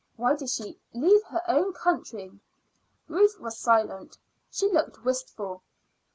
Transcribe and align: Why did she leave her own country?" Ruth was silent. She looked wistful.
Why 0.15 0.35
did 0.35 0.49
she 0.49 0.79
leave 0.95 1.21
her 1.25 1.43
own 1.47 1.73
country?" 1.73 2.31
Ruth 3.07 3.39
was 3.39 3.59
silent. 3.59 4.17
She 4.49 4.67
looked 4.67 5.03
wistful. 5.03 5.61